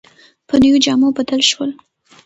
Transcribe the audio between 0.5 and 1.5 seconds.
نویو جامو بدل